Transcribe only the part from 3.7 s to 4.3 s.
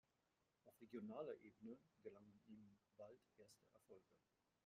Erfolge.